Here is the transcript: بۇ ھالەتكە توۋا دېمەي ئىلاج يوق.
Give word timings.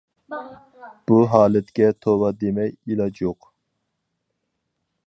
بۇ 1.11 1.19
ھالەتكە 1.33 1.91
توۋا 2.07 2.33
دېمەي 2.45 2.75
ئىلاج 2.75 3.25
يوق. 3.27 3.51